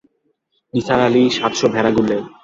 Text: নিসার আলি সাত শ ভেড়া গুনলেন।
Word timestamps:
নিসার 0.73 0.99
আলি 1.07 1.23
সাত 1.37 1.53
শ 1.59 1.61
ভেড়া 1.73 1.91
গুনলেন। 1.95 2.21